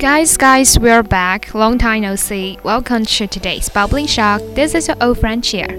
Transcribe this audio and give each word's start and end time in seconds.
Guys, 0.00 0.38
guys, 0.38 0.78
we're 0.78 1.02
back. 1.02 1.52
Long 1.52 1.76
time 1.76 2.00
no 2.00 2.16
see. 2.16 2.58
Welcome 2.64 3.04
to 3.04 3.26
today's 3.26 3.68
Bubbling 3.68 4.06
Shock. 4.06 4.40
This 4.54 4.74
is 4.74 4.88
your 4.88 4.96
old 4.98 5.18
friend 5.18 5.44
here. 5.44 5.76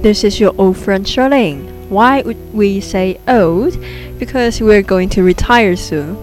This 0.00 0.22
is 0.22 0.38
your 0.38 0.54
old 0.58 0.76
friend 0.76 1.04
Charlene. 1.04 1.88
Why 1.88 2.22
would 2.22 2.54
we 2.54 2.80
say 2.80 3.18
old? 3.26 3.76
Because 4.20 4.60
we're 4.60 4.84
going 4.84 5.08
to 5.08 5.24
retire 5.24 5.74
soon. 5.74 6.16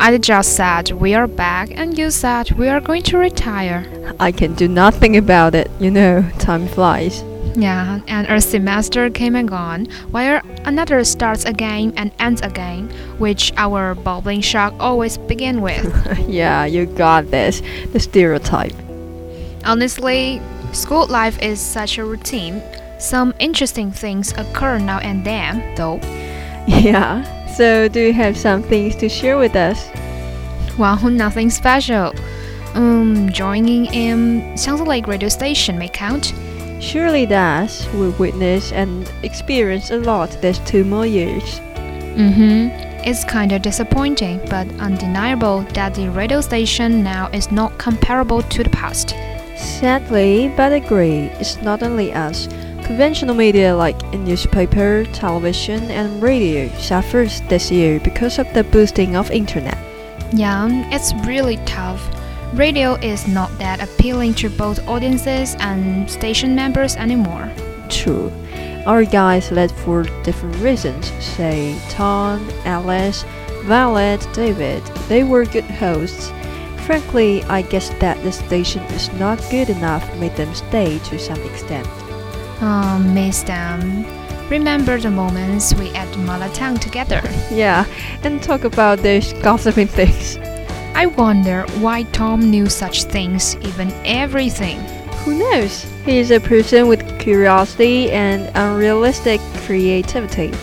I 0.00 0.16
just 0.16 0.56
said 0.56 0.90
we 0.92 1.12
are 1.12 1.26
back, 1.26 1.68
and 1.70 1.98
you 1.98 2.10
said 2.10 2.52
we 2.52 2.66
are 2.68 2.80
going 2.80 3.02
to 3.02 3.18
retire. 3.18 3.84
I 4.18 4.32
can 4.32 4.54
do 4.54 4.66
nothing 4.66 5.18
about 5.18 5.54
it. 5.54 5.70
You 5.78 5.90
know, 5.90 6.26
time 6.38 6.66
flies. 6.66 7.22
Yeah, 7.56 8.00
and 8.06 8.26
a 8.28 8.38
semester 8.40 9.08
came 9.08 9.34
and 9.34 9.48
gone, 9.48 9.86
while 10.10 10.42
another 10.66 11.02
starts 11.04 11.46
again 11.46 11.94
and 11.96 12.12
ends 12.18 12.42
again, 12.42 12.90
which 13.18 13.50
our 13.56 13.94
Bubbling 13.94 14.42
Shock 14.42 14.74
always 14.78 15.16
begin 15.16 15.62
with. 15.62 15.86
yeah, 16.28 16.66
you 16.66 16.84
got 16.84 17.30
this. 17.30 17.62
The 17.92 18.00
stereotype. 18.00 18.74
Honestly, 19.64 20.40
school 20.72 21.06
life 21.06 21.40
is 21.40 21.58
such 21.58 21.96
a 21.96 22.04
routine. 22.04 22.62
Some 22.98 23.32
interesting 23.38 23.90
things 23.90 24.32
occur 24.32 24.78
now 24.78 24.98
and 24.98 25.24
then, 25.24 25.74
though. 25.76 25.98
Yeah. 26.66 27.24
So, 27.54 27.88
do 27.88 28.00
you 28.00 28.12
have 28.12 28.36
some 28.36 28.62
things 28.62 28.96
to 28.96 29.08
share 29.08 29.38
with 29.38 29.56
us? 29.56 29.88
Well, 30.78 31.08
nothing 31.08 31.48
special. 31.48 32.12
Um, 32.74 33.30
joining 33.32 33.86
in 33.86 34.58
sounds 34.58 34.82
like 34.82 35.06
radio 35.06 35.30
station 35.30 35.78
may 35.78 35.88
count. 35.88 36.34
Surely 36.86 37.26
does. 37.26 37.84
We 37.94 38.10
witness 38.10 38.70
and 38.70 39.10
experience 39.24 39.90
a 39.90 39.98
lot 39.98 40.30
these 40.40 40.60
two 40.60 40.84
more 40.84 41.04
years. 41.04 41.58
Mm-hmm. 42.14 42.68
It's 43.04 43.24
kind 43.24 43.50
of 43.50 43.62
disappointing, 43.62 44.38
but 44.48 44.68
undeniable 44.78 45.62
that 45.74 45.94
the 45.94 46.08
radio 46.10 46.40
station 46.40 47.02
now 47.02 47.28
is 47.32 47.50
not 47.50 47.76
comparable 47.76 48.40
to 48.40 48.62
the 48.62 48.70
past. 48.70 49.16
Sadly, 49.56 50.52
but 50.56 50.72
agree, 50.72 51.26
it's 51.40 51.60
not 51.60 51.82
only 51.82 52.12
us. 52.12 52.46
Conventional 52.84 53.34
media 53.34 53.74
like 53.74 54.00
newspaper, 54.12 55.04
television, 55.12 55.90
and 55.90 56.22
radio 56.22 56.68
suffers 56.78 57.40
this 57.48 57.68
year 57.68 57.98
because 57.98 58.38
of 58.38 58.46
the 58.54 58.62
boosting 58.62 59.16
of 59.16 59.32
internet. 59.32 59.78
Yeah, 60.32 60.68
it's 60.94 61.12
really 61.26 61.56
tough. 61.66 62.15
Radio 62.54 62.94
is 62.94 63.26
not 63.28 63.50
that 63.58 63.82
appealing 63.82 64.34
to 64.34 64.48
both 64.48 64.86
audiences 64.88 65.56
and 65.60 66.10
station 66.10 66.54
members 66.54 66.96
anymore. 66.96 67.50
True. 67.88 68.32
Our 68.86 69.04
guys 69.04 69.50
led 69.50 69.72
for 69.72 70.04
different 70.22 70.56
reasons. 70.56 71.10
Say 71.22 71.78
Tom, 71.90 72.48
Alice, 72.64 73.24
Violet, 73.64 74.26
David. 74.32 74.82
They 75.08 75.24
were 75.24 75.44
good 75.44 75.64
hosts. 75.64 76.32
Frankly, 76.86 77.42
I 77.44 77.62
guess 77.62 77.88
that 77.98 78.22
the 78.22 78.30
station 78.30 78.82
is 78.94 79.12
not 79.14 79.42
good 79.50 79.68
enough 79.68 80.04
made 80.18 80.36
them 80.36 80.54
stay 80.54 80.98
to 81.00 81.18
some 81.18 81.42
extent. 81.42 81.88
Oh, 82.62 82.98
miss 83.12 83.42
them. 83.42 84.06
Remember 84.48 84.96
the 84.98 85.10
moments 85.10 85.74
we 85.74 85.88
ate 85.88 86.16
malatang 86.22 86.78
together? 86.78 87.20
Yeah, 87.50 87.84
and 88.22 88.40
talk 88.40 88.62
about 88.62 89.00
those 89.00 89.32
gossiping 89.42 89.88
things. 89.88 90.38
I 90.96 91.04
wonder 91.04 91.66
why 91.80 92.04
Tom 92.04 92.50
knew 92.50 92.70
such 92.70 93.04
things, 93.04 93.54
even 93.56 93.92
everything. 94.06 94.80
Who 95.24 95.38
knows? 95.38 95.82
He 96.06 96.16
is 96.16 96.30
a 96.30 96.40
person 96.40 96.88
with 96.88 97.20
curiosity 97.20 98.10
and 98.10 98.50
unrealistic 98.56 99.42
creativity. 99.66 100.54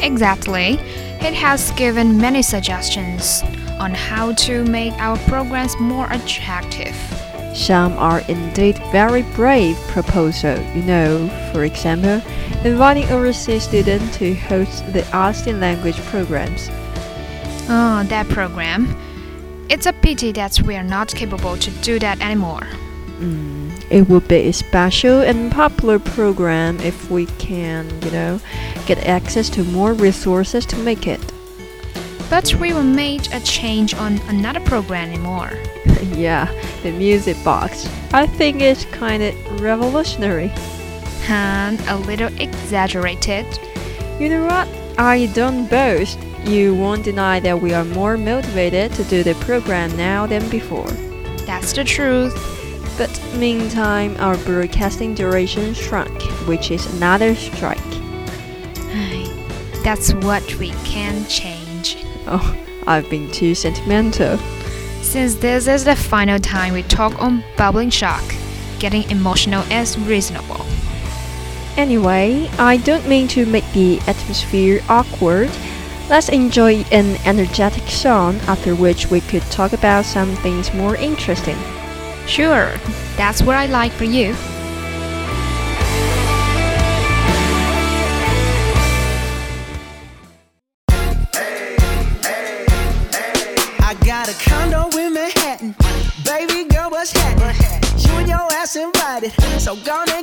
Exactly. 0.00 0.78
It 1.20 1.34
has 1.34 1.70
given 1.72 2.16
many 2.16 2.40
suggestions 2.40 3.42
on 3.78 3.92
how 3.92 4.32
to 4.46 4.64
make 4.64 4.94
our 4.94 5.18
programs 5.28 5.78
more 5.78 6.06
attractive. 6.10 6.96
Some 7.54 7.92
are 7.98 8.20
indeed 8.20 8.78
very 8.90 9.20
brave 9.36 9.76
proposals, 9.88 10.64
you 10.74 10.82
know, 10.84 11.28
for 11.52 11.64
example, 11.64 12.22
inviting 12.64 13.06
overseas 13.10 13.64
students 13.64 14.16
to 14.16 14.34
host 14.34 14.90
the 14.94 15.04
Austin 15.14 15.60
language 15.60 15.98
programs. 16.06 16.70
Oh, 17.68 18.02
that 18.08 18.26
program. 18.30 18.96
It's 19.68 19.84
a 19.84 19.92
pity 19.92 20.32
that 20.32 20.62
we 20.62 20.76
are 20.76 20.82
not 20.82 21.14
capable 21.14 21.56
to 21.58 21.70
do 21.82 21.98
that 21.98 22.22
anymore. 22.22 22.66
Mm, 23.18 23.70
it 23.90 24.08
would 24.08 24.26
be 24.26 24.48
a 24.48 24.52
special 24.52 25.20
and 25.20 25.52
popular 25.52 25.98
program 25.98 26.80
if 26.80 27.10
we 27.10 27.26
can, 27.38 27.86
you 28.02 28.10
know, 28.10 28.40
get 28.86 28.98
access 29.06 29.50
to 29.50 29.64
more 29.64 29.92
resources 29.92 30.64
to 30.66 30.76
make 30.78 31.06
it. 31.06 31.20
But 32.30 32.54
we 32.54 32.72
will 32.72 32.82
make 32.82 33.30
a 33.34 33.40
change 33.40 33.92
on 33.94 34.18
another 34.28 34.60
program 34.60 35.10
anymore. 35.10 35.50
yeah, 36.14 36.46
the 36.82 36.92
music 36.92 37.36
box. 37.44 37.86
I 38.14 38.26
think 38.26 38.62
it's 38.62 38.86
kind 38.86 39.22
of 39.22 39.60
revolutionary. 39.60 40.50
And 41.28 41.78
a 41.88 41.96
little 41.96 42.32
exaggerated. 42.40 43.46
You 44.18 44.30
know 44.30 44.46
what? 44.46 44.66
I 44.98 45.26
don't 45.34 45.68
boast. 45.68 46.18
You 46.44 46.74
won't 46.74 47.04
deny 47.04 47.40
that 47.40 47.60
we 47.60 47.74
are 47.74 47.84
more 47.84 48.16
motivated 48.16 48.92
to 48.94 49.04
do 49.04 49.22
the 49.22 49.34
program 49.36 49.96
now 49.96 50.26
than 50.26 50.48
before. 50.48 50.90
That's 51.46 51.72
the 51.72 51.84
truth. 51.84 52.34
But 52.96 53.10
meantime, 53.34 54.16
our 54.18 54.36
broadcasting 54.38 55.14
duration 55.14 55.74
shrunk, 55.74 56.22
which 56.48 56.70
is 56.70 56.86
another 56.94 57.34
strike. 57.34 57.78
That's 59.84 60.12
what 60.12 60.54
we 60.56 60.70
can 60.84 61.24
change. 61.28 62.04
Oh, 62.26 62.56
I've 62.86 63.08
been 63.08 63.30
too 63.30 63.54
sentimental. 63.54 64.36
Since 65.00 65.36
this 65.36 65.66
is 65.66 65.84
the 65.84 65.96
final 65.96 66.38
time 66.38 66.74
we 66.74 66.82
talk 66.82 67.20
on 67.22 67.42
bubbling 67.56 67.90
shock, 67.90 68.22
getting 68.80 69.08
emotional 69.10 69.62
is 69.72 69.98
reasonable. 69.98 70.66
Anyway, 71.76 72.50
I 72.58 72.78
don't 72.78 73.08
mean 73.08 73.28
to 73.28 73.46
make 73.46 73.64
the 73.72 74.00
atmosphere 74.00 74.82
awkward. 74.88 75.48
Let's 76.08 76.30
enjoy 76.30 76.84
an 76.90 77.16
energetic 77.26 77.86
song, 77.86 78.36
after 78.46 78.74
which 78.74 79.10
we 79.10 79.20
could 79.20 79.42
talk 79.50 79.74
about 79.74 80.06
some 80.06 80.34
things 80.36 80.72
more 80.72 80.96
interesting. 80.96 81.58
Sure, 82.26 82.72
that's 83.18 83.42
what 83.42 83.56
I 83.56 83.66
like 83.66 83.92
for 83.92 84.04
you. 84.04 84.34
I 93.80 93.94
got 94.02 94.30
a 94.30 94.48
condo 94.48 94.88
in 94.96 95.12
Manhattan. 95.12 95.74
Baby 96.24 96.66
girl, 96.70 96.88
what's 96.88 97.12
happening? 97.12 97.54
You 97.98 98.12
and 98.12 98.28
your 98.28 98.48
ass 98.54 98.76
invited. 98.76 99.32
So 99.60 99.76
gonna 99.84 100.22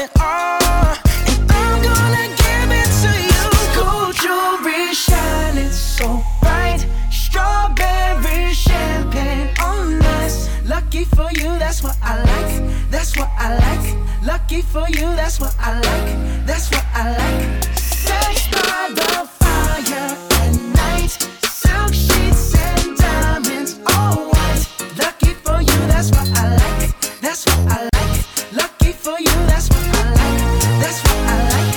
For 14.71 14.87
you, 14.89 15.07
that's 15.19 15.37
what 15.37 15.53
I 15.59 15.73
like. 15.73 16.45
That's 16.45 16.71
what 16.71 16.85
I 16.93 17.11
like. 17.11 17.63
Sex 17.75 18.47
by 18.47 18.89
the 18.95 19.27
fire 19.39 20.15
at 20.39 20.53
night. 20.79 21.11
Silk 21.43 21.93
sheets 21.93 22.55
and 22.55 22.97
diamonds, 22.97 23.79
all 23.93 24.29
white. 24.31 24.65
Lucky 24.97 25.33
for 25.43 25.59
you, 25.59 25.77
that's 25.91 26.11
what 26.11 26.27
I 26.37 26.55
like. 26.55 27.19
That's 27.19 27.45
what 27.45 27.59
I 27.69 27.89
like. 27.95 28.53
Lucky 28.53 28.93
for 28.93 29.19
you, 29.19 29.35
that's 29.51 29.67
what 29.67 29.83
I 29.93 30.07
like. 30.19 30.39
That's 30.79 30.99
what 31.03 31.19
I 31.27 31.37
like. 31.51 31.71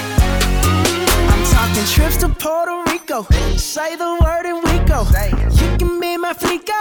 I'm 1.33 1.45
talking 1.51 1.87
trips 1.95 2.17
to 2.19 2.29
Puerto 2.29 2.77
Rico. 2.93 3.27
Say 3.57 3.97
the 3.97 4.19
word 4.23 4.47
and 4.47 4.63
we 4.63 4.79
go. 4.87 5.03
You 5.61 5.77
can 5.79 5.99
be 5.99 6.17
my 6.17 6.33
flica. 6.33 6.79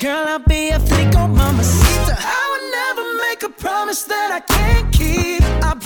Girl, 0.00 0.26
I'll 0.26 0.40
be 0.40 0.70
a 0.70 0.80
flico, 0.80 1.28
mamacita. 1.28 2.16
I 2.18 2.42
would 2.50 2.66
never 2.78 3.04
make 3.24 3.42
a 3.44 3.48
promise 3.48 4.02
that 4.04 4.32
I 4.32 4.40
can't 4.40 4.92
keep. 4.92 5.41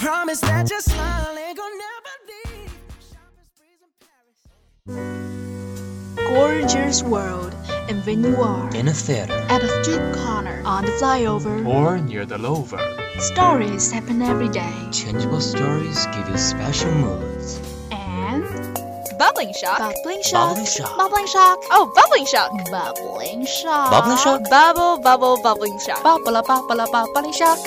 I 0.07 0.09
promise 0.09 0.39
that 0.43 0.71
your 0.71 0.79
smile 0.79 1.35
ain't 1.37 1.59
gonna 1.59 1.75
never 1.75 2.15
leave. 2.31 2.71
Shopping 3.11 3.43
sprees 3.51 3.83
in 3.83 3.91
Paris. 4.07 4.39
Gorgeous 6.31 7.03
world. 7.03 7.51
And 7.89 8.05
when 8.07 8.23
you 8.23 8.37
are 8.37 8.71
In 8.77 8.87
a 8.87 8.93
theater. 8.93 9.35
at 9.51 9.65
a 9.65 9.69
street 9.83 10.15
corner, 10.15 10.63
on 10.65 10.85
the 10.85 10.93
flyover, 10.93 11.67
Or 11.67 11.99
near 11.99 12.25
the 12.25 12.39
lover. 12.39 12.79
stories 13.19 13.91
happen 13.91 14.23
every 14.23 14.49
day. 14.49 14.73
Changeable 14.93 15.41
stories 15.41 16.07
give 16.15 16.29
you 16.29 16.39
special 16.39 16.93
moods. 16.93 17.59
And 17.91 18.45
Bubbling 19.19 19.53
shock. 19.61 19.79
bubbling 19.81 20.23
shock. 20.23 20.51
Bubbling 20.55 20.67
shock. 20.67 20.97
Bubbling 20.97 21.27
shock. 21.27 21.59
Oh, 21.73 21.91
bubbling 21.97 22.27
shock. 22.27 22.53
Bubbling 22.71 23.45
shock. 23.45 23.91
Bubbling 23.91 24.19
shock? 24.19 24.49
Bubble, 24.51 24.99
bubble, 25.03 25.37
bubbling 25.43 25.77
shock. 25.81 26.05
Bubble, 26.05 26.41
bubble, 26.47 26.87
bubbling 26.93 27.33
shock. 27.33 27.59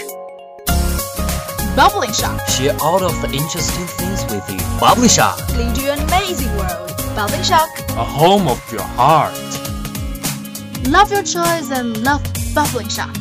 Bubbling 1.76 2.12
shock. 2.12 2.40
Share 2.48 2.76
all 2.82 3.04
of 3.04 3.22
the 3.22 3.30
interesting 3.32 3.86
things 3.86 4.24
with 4.26 4.48
you. 4.50 4.60
Bubbly 4.80 5.08
Shock. 5.08 5.38
Lead 5.50 5.78
you 5.78 5.90
an 5.90 6.00
amazing 6.00 6.56
world. 6.58 6.92
Bubbling 7.16 7.44
shock. 7.44 7.70
A 7.90 8.04
home 8.04 8.48
of 8.48 8.60
your 8.72 8.82
heart. 8.82 9.34
Love 10.88 11.12
your 11.12 11.24
choice 11.24 11.72
and 11.72 12.04
love 12.04 12.24
bubbling 12.54 12.90
shock. 12.90 13.16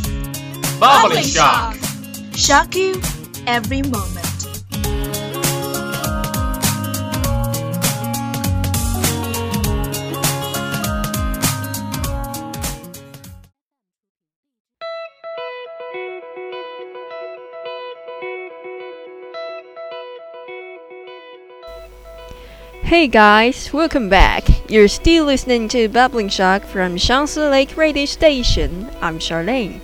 Bubbly 0.81 1.23
shock. 1.23 1.77
Shock 2.35 2.75
you 2.75 3.01
every 3.47 3.83
moment. 3.83 4.28
Hey 22.89 23.07
guys, 23.07 23.71
welcome 23.71 24.09
back. 24.09 24.49
You're 24.71 24.89
still 24.89 25.27
listening 25.27 25.69
to 25.69 25.91
Bubbling 25.91 26.31
Shock 26.31 26.63
from 26.63 26.97
Shansi 26.97 27.51
Lake 27.51 27.77
Radio 27.77 28.07
Station. 28.07 28.89
I'm 29.03 29.19
Charlene. 29.19 29.83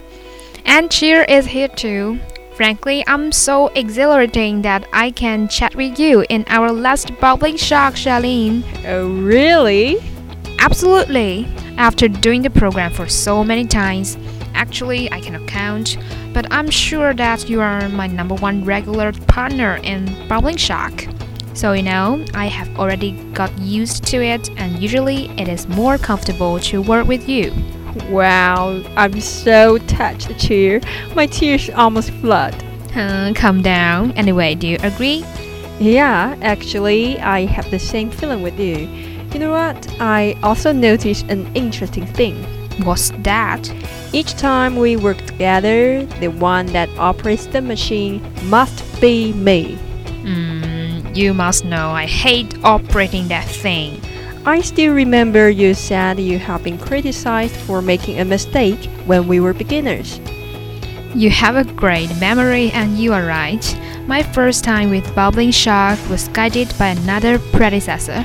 And 0.64 0.90
Cheer 0.90 1.24
is 1.24 1.44
here 1.44 1.68
too. 1.68 2.18
Frankly, 2.54 3.04
I'm 3.06 3.30
so 3.30 3.68
exhilarating 3.74 4.62
that 4.62 4.88
I 4.94 5.10
can 5.10 5.48
chat 5.48 5.74
with 5.74 5.98
you 5.98 6.24
in 6.30 6.46
our 6.48 6.72
last 6.72 7.10
bubbling 7.20 7.58
shock, 7.58 7.92
Charlene. 7.92 8.64
Oh, 8.86 9.12
really? 9.20 9.98
Absolutely. 10.58 11.46
After 11.76 12.08
doing 12.08 12.40
the 12.40 12.48
program 12.48 12.90
for 12.90 13.06
so 13.06 13.44
many 13.44 13.66
times, 13.66 14.16
actually 14.54 15.12
I 15.12 15.20
cannot 15.20 15.46
count, 15.46 15.98
but 16.32 16.50
I'm 16.50 16.70
sure 16.70 17.12
that 17.12 17.50
you 17.50 17.60
are 17.60 17.86
my 17.90 18.06
number 18.06 18.36
one 18.36 18.64
regular 18.64 19.12
partner 19.12 19.78
in 19.82 20.26
bubbling 20.26 20.56
shock. 20.56 21.04
So 21.54 21.72
you 21.72 21.82
know, 21.82 22.24
I 22.34 22.46
have 22.46 22.68
already 22.78 23.12
got 23.32 23.56
used 23.58 24.04
to 24.06 24.22
it, 24.22 24.50
and 24.58 24.82
usually 24.82 25.30
it 25.40 25.48
is 25.48 25.68
more 25.68 25.96
comfortable 25.98 26.58
to 26.60 26.82
work 26.82 27.06
with 27.06 27.28
you. 27.28 27.52
Wow, 28.10 28.82
I'm 28.96 29.20
so 29.20 29.78
touched, 29.78 30.36
Cheer. 30.38 30.80
My 31.14 31.26
tears 31.26 31.70
almost 31.70 32.10
flood. 32.10 32.54
Uh, 32.94 33.32
calm 33.34 33.62
down. 33.62 34.12
Anyway, 34.12 34.54
do 34.56 34.66
you 34.66 34.78
agree? 34.82 35.24
Yeah, 35.78 36.36
actually, 36.42 37.18
I 37.20 37.46
have 37.46 37.70
the 37.70 37.78
same 37.78 38.10
feeling 38.10 38.42
with 38.42 38.58
you. 38.58 38.88
You 39.32 39.38
know 39.40 39.50
what? 39.50 39.88
I 40.00 40.36
also 40.42 40.72
noticed 40.72 41.26
an 41.28 41.46
interesting 41.54 42.06
thing. 42.06 42.36
What's 42.84 43.10
that? 43.18 43.72
Each 44.12 44.34
time 44.34 44.76
we 44.76 44.96
work 44.96 45.18
together, 45.26 46.04
the 46.20 46.28
one 46.28 46.66
that 46.66 46.88
operates 46.98 47.46
the 47.46 47.60
machine 47.60 48.22
must 48.44 49.00
be 49.00 49.32
me. 49.32 49.78
Mm, 50.22 50.53
you 51.16 51.34
must 51.34 51.64
know 51.64 51.90
I 51.90 52.06
hate 52.06 52.56
operating 52.64 53.28
that 53.28 53.46
thing. 53.46 54.00
I 54.46 54.60
still 54.60 54.92
remember 54.92 55.48
you 55.48 55.72
said 55.74 56.18
you 56.18 56.38
have 56.38 56.62
been 56.62 56.78
criticized 56.78 57.56
for 57.56 57.80
making 57.80 58.20
a 58.20 58.24
mistake 58.24 58.84
when 59.06 59.26
we 59.26 59.40
were 59.40 59.54
beginners. 59.54 60.20
You 61.14 61.30
have 61.30 61.56
a 61.56 61.64
great 61.64 62.14
memory, 62.18 62.70
and 62.72 62.98
you 62.98 63.12
are 63.12 63.24
right. 63.24 63.64
My 64.06 64.22
first 64.22 64.64
time 64.64 64.90
with 64.90 65.14
Bubbling 65.14 65.52
Shock 65.52 65.98
was 66.10 66.28
guided 66.28 66.76
by 66.78 66.88
another 66.88 67.38
predecessor. 67.38 68.24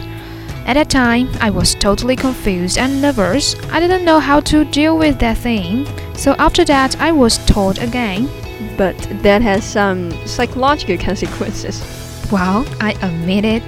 At 0.66 0.74
that 0.74 0.90
time, 0.90 1.30
I 1.40 1.52
was 1.52 1.76
totally 1.76 2.16
confused 2.16 2.78
and 2.78 3.02
nervous. 3.02 3.56
I 3.72 3.80
didn't 3.80 4.06
know 4.06 4.20
how 4.20 4.40
to 4.42 4.66
deal 4.66 4.98
with 4.98 5.20
that 5.20 5.38
thing. 5.38 5.86
So 6.16 6.36
after 6.38 6.66
that, 6.66 7.00
I 7.00 7.12
was 7.12 7.38
taught 7.46 7.82
again. 7.82 8.28
But 8.76 8.98
that 9.24 9.42
has 9.42 9.64
some 9.64 10.12
psychological 10.26 10.98
consequences. 10.98 11.99
Well, 12.32 12.66
I 12.80 12.92
admit 13.02 13.44
it. 13.44 13.64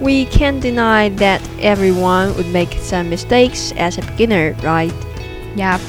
We 0.00 0.26
can't 0.26 0.60
deny 0.60 1.10
that 1.10 1.40
everyone 1.60 2.34
would 2.36 2.48
make 2.48 2.72
some 2.72 3.10
mistakes 3.10 3.72
as 3.76 3.96
a 3.96 4.02
beginner, 4.02 4.56
right? 4.62 4.92
Yep. 5.54 5.80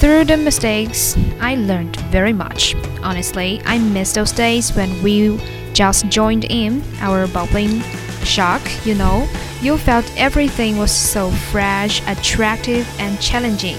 Through 0.00 0.24
the 0.24 0.36
mistakes, 0.36 1.16
I 1.40 1.54
learned 1.54 1.96
very 2.10 2.32
much. 2.32 2.74
Honestly, 3.02 3.62
I 3.64 3.78
miss 3.78 4.12
those 4.12 4.32
days 4.32 4.74
when 4.74 4.90
we 5.02 5.38
just 5.72 6.08
joined 6.08 6.46
in 6.46 6.82
our 7.00 7.28
bubbling 7.28 7.80
shock, 8.24 8.62
you 8.84 8.94
know. 8.94 9.28
You 9.60 9.78
felt 9.78 10.10
everything 10.16 10.78
was 10.78 10.90
so 10.90 11.30
fresh, 11.30 12.02
attractive, 12.08 12.88
and 12.98 13.20
challenging. 13.20 13.78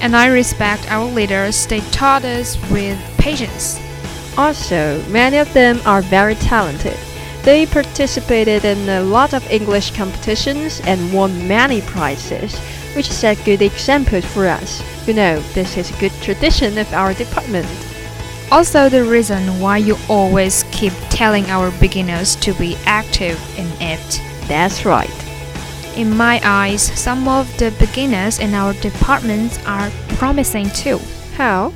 And 0.00 0.14
I 0.14 0.26
respect 0.26 0.90
our 0.92 1.06
leaders, 1.06 1.66
they 1.66 1.80
taught 1.90 2.24
us 2.24 2.56
with 2.70 2.98
patience. 3.18 3.80
Also, 4.38 5.02
many 5.08 5.36
of 5.36 5.52
them 5.52 5.80
are 5.84 6.00
very 6.00 6.36
talented. 6.36 6.96
They 7.42 7.66
participated 7.66 8.64
in 8.64 8.88
a 8.88 9.02
lot 9.02 9.34
of 9.34 9.50
English 9.50 9.90
competitions 9.96 10.80
and 10.84 11.12
won 11.12 11.48
many 11.48 11.80
prizes, 11.80 12.56
which 12.94 13.10
set 13.10 13.44
good 13.44 13.62
examples 13.62 14.24
for 14.24 14.46
us. 14.46 14.80
You 15.08 15.14
know, 15.14 15.40
this 15.54 15.76
is 15.76 15.90
a 15.90 16.00
good 16.00 16.12
tradition 16.22 16.78
of 16.78 16.92
our 16.92 17.14
department. 17.14 17.66
Also, 18.52 18.88
the 18.88 19.04
reason 19.04 19.60
why 19.60 19.78
you 19.78 19.96
always 20.08 20.62
keep 20.70 20.92
telling 21.10 21.46
our 21.46 21.72
beginners 21.80 22.36
to 22.36 22.54
be 22.54 22.76
active 22.86 23.38
in 23.58 23.66
it. 23.80 24.22
That's 24.46 24.84
right. 24.84 25.10
In 25.96 26.16
my 26.16 26.40
eyes, 26.44 26.82
some 26.82 27.26
of 27.26 27.48
the 27.58 27.72
beginners 27.80 28.38
in 28.38 28.54
our 28.54 28.72
departments 28.74 29.58
are 29.66 29.90
promising 30.16 30.70
too. 30.70 31.00
How? 31.34 31.72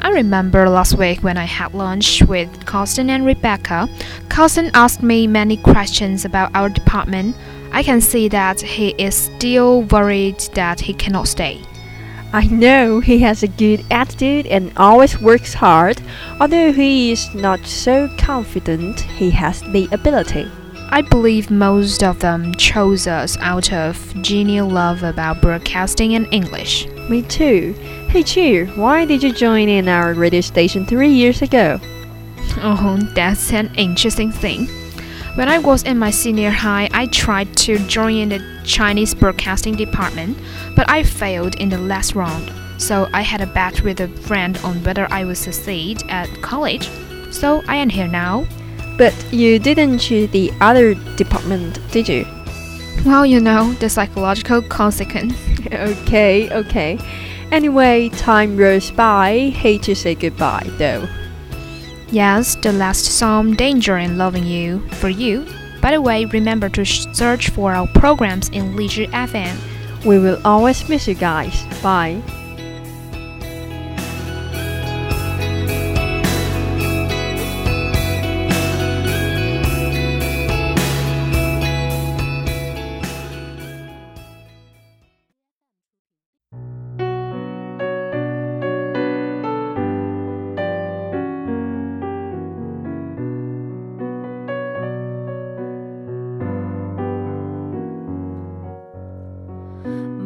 I 0.00 0.10
remember 0.10 0.68
last 0.68 0.98
week 0.98 1.22
when 1.22 1.36
I 1.36 1.44
had 1.44 1.74
lunch 1.74 2.22
with 2.22 2.66
Carsten 2.66 3.10
and 3.10 3.24
Rebecca. 3.24 3.88
Carsten 4.28 4.70
asked 4.74 5.02
me 5.02 5.26
many 5.26 5.56
questions 5.56 6.24
about 6.24 6.54
our 6.54 6.68
department. 6.68 7.34
I 7.72 7.82
can 7.82 8.00
see 8.00 8.28
that 8.28 8.60
he 8.60 8.90
is 8.98 9.14
still 9.14 9.82
worried 9.82 10.40
that 10.54 10.80
he 10.80 10.94
cannot 10.94 11.28
stay. 11.28 11.60
I 12.32 12.44
know 12.46 13.00
he 13.00 13.18
has 13.20 13.42
a 13.42 13.48
good 13.48 13.84
attitude 13.90 14.46
and 14.46 14.72
always 14.76 15.20
works 15.20 15.54
hard. 15.54 16.00
Although 16.40 16.72
he 16.72 17.12
is 17.12 17.34
not 17.34 17.64
so 17.64 18.08
confident, 18.18 19.00
he 19.00 19.30
has 19.30 19.62
the 19.62 19.88
ability. 19.92 20.50
I 20.90 21.02
believe 21.02 21.50
most 21.50 22.02
of 22.02 22.20
them 22.20 22.54
chose 22.54 23.06
us 23.06 23.36
out 23.38 23.72
of 23.72 24.14
genuine 24.22 24.72
love 24.72 25.02
about 25.02 25.42
broadcasting 25.42 26.14
and 26.14 26.28
English. 26.30 26.86
Me 27.08 27.22
too. 27.22 27.74
Hey 28.16 28.22
Cheer, 28.22 28.66
why 28.68 29.04
did 29.04 29.22
you 29.22 29.30
join 29.30 29.68
in 29.68 29.88
our 29.88 30.14
radio 30.14 30.40
station 30.40 30.86
three 30.86 31.10
years 31.10 31.42
ago? 31.42 31.78
Oh, 32.62 32.98
that's 33.14 33.52
an 33.52 33.70
interesting 33.74 34.32
thing. 34.32 34.68
When 35.34 35.50
I 35.50 35.58
was 35.58 35.82
in 35.82 35.98
my 35.98 36.10
senior 36.10 36.48
high, 36.48 36.88
I 36.94 37.08
tried 37.08 37.54
to 37.58 37.76
join 37.80 38.16
in 38.16 38.30
the 38.30 38.60
Chinese 38.64 39.14
broadcasting 39.14 39.76
department, 39.76 40.38
but 40.74 40.88
I 40.88 41.02
failed 41.02 41.56
in 41.56 41.68
the 41.68 41.76
last 41.76 42.14
round. 42.14 42.50
So 42.78 43.06
I 43.12 43.20
had 43.20 43.42
a 43.42 43.46
bet 43.48 43.82
with 43.82 44.00
a 44.00 44.08
friend 44.08 44.56
on 44.64 44.82
whether 44.82 45.06
I 45.12 45.26
would 45.26 45.36
succeed 45.36 46.02
at 46.08 46.30
college. 46.40 46.88
So 47.30 47.62
I 47.68 47.76
am 47.76 47.90
here 47.90 48.08
now. 48.08 48.46
But 48.96 49.12
you 49.30 49.58
didn't 49.58 49.98
choose 49.98 50.30
the 50.30 50.50
other 50.62 50.94
department, 51.16 51.80
did 51.90 52.08
you? 52.08 52.24
Well, 53.04 53.26
you 53.26 53.40
know, 53.40 53.74
the 53.74 53.90
psychological 53.90 54.62
consequence. 54.62 55.34
okay, 55.70 56.50
okay. 56.50 56.98
Anyway, 57.52 58.08
time 58.10 58.56
rolls 58.56 58.90
by. 58.90 59.50
Hate 59.54 59.82
to 59.84 59.94
say 59.94 60.14
goodbye, 60.14 60.68
though. 60.78 61.08
Yes, 62.10 62.54
the 62.56 62.72
last 62.72 63.04
song, 63.04 63.54
Danger 63.54 63.98
in 63.98 64.18
Loving 64.18 64.46
You, 64.46 64.80
for 64.90 65.08
you. 65.08 65.46
By 65.80 65.92
the 65.92 66.00
way, 66.00 66.24
remember 66.24 66.68
to 66.70 66.84
search 66.84 67.50
for 67.50 67.72
our 67.72 67.86
programs 67.88 68.48
in 68.50 68.74
Lizhi 68.74 69.08
FM. 69.10 69.56
We 70.04 70.18
will 70.18 70.40
always 70.44 70.88
miss 70.88 71.08
you 71.08 71.14
guys. 71.14 71.64
Bye. 71.82 72.22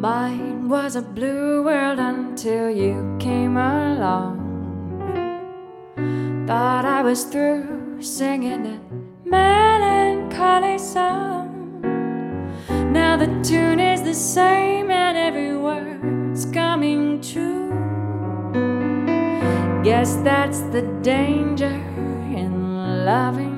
Mine 0.01 0.67
was 0.67 0.95
a 0.95 1.01
blue 1.03 1.61
world 1.63 1.99
until 1.99 2.71
you 2.71 3.15
came 3.19 3.55
along. 3.55 4.41
Thought 6.47 6.85
I 6.85 7.03
was 7.03 7.25
through 7.25 8.01
singing 8.01 8.63
that 8.63 8.81
melancholy 9.23 10.79
song. 10.79 11.83
Now 12.91 13.15
the 13.15 13.27
tune 13.43 13.79
is 13.79 14.01
the 14.01 14.15
same 14.15 14.89
and 14.89 15.15
every 15.15 15.55
word's 15.55 16.45
coming 16.45 17.21
true. 17.21 17.69
Guess 19.83 20.15
that's 20.23 20.61
the 20.73 20.81
danger 21.03 21.75
in 22.35 23.05
loving 23.05 23.50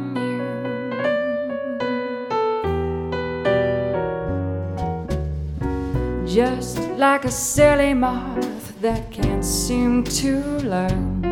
Just 6.33 6.79
like 6.97 7.25
a 7.25 7.31
silly 7.31 7.93
moth 7.93 8.81
that 8.81 9.11
can't 9.11 9.45
seem 9.45 10.03
to 10.03 10.39
learn. 10.63 11.23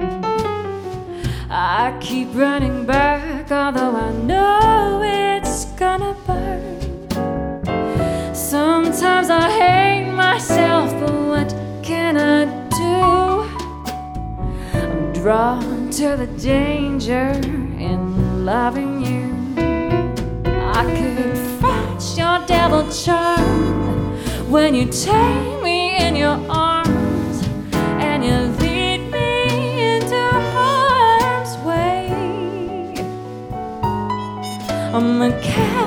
I 1.49 1.97
keep 1.99 2.27
running 2.35 2.85
back, 2.85 3.51
although 3.51 3.95
I 3.95 4.11
know 4.11 5.01
it's 5.03 5.65
gonna 5.73 6.15
burn. 6.27 7.09
Sometimes 8.35 9.31
I 9.31 9.49
hate 9.49 10.11
myself, 10.11 10.91
but 10.99 11.13
what 11.31 11.55
can 11.81 12.15
I 12.15 12.45
do? 12.69 12.99
I'm 14.79 15.13
drawn 15.13 15.89
to 15.97 16.15
the 16.15 16.27
danger 16.39 17.31
in 17.87 18.45
loving 18.45 19.03
you. 19.03 19.33
I 20.45 20.83
could 20.95 21.37
fight 21.59 22.03
your 22.15 22.45
devil 22.45 22.87
charm 22.91 23.90
when 24.51 24.75
you 24.75 24.85
take 24.91 25.63
me 25.63 25.95
in 26.05 26.13
your 26.13 26.37
arms 26.49 27.47
and 28.03 28.21
you 28.21 28.35
lead 28.59 28.99
me 29.09 29.95
into 29.95 30.21
harm's 30.51 31.57
way. 31.65 32.11
I'm 34.93 35.21
a 35.21 35.31
cat 35.41 35.80